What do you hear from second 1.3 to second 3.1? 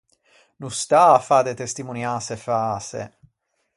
de testimonianse fäse.